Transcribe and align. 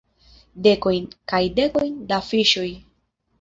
Dekojn 0.67 1.05
kaj 1.33 1.41
dekojn 1.59 2.01
da 2.13 2.19
fiŝoj. 2.31 2.67